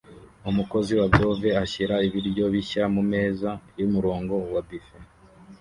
Umukozi 0.49 0.91
wa 0.99 1.07
glove 1.13 1.49
ashyira 1.63 1.95
ibiryo 2.07 2.45
bishya 2.53 2.83
mumeza 2.93 3.49
yumurongo 3.79 4.33
wa 4.53 4.61
buffet 4.67 5.07